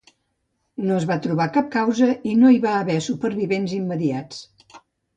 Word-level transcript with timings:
No 0.87 0.95
es 1.01 1.05
va 1.11 1.17
trobar 1.25 1.47
cap 1.59 1.69
causa 1.77 2.09
i 2.31 2.35
no 2.41 2.53
hi 2.55 2.59
va 2.65 2.75
haver 2.81 2.99
supervivents 3.13 3.81
immediats. 3.81 4.45